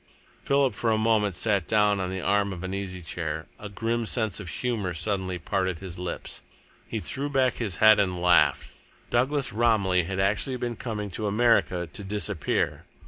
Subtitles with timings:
[0.43, 3.45] Philip for a moment sat down on the arm of an easy chair.
[3.59, 6.41] A grim sense of humour suddenly parted his lips.
[6.87, 8.71] He threw back his head and laughed.
[9.11, 12.83] Douglas Romilly had actually been coming to America to disappear!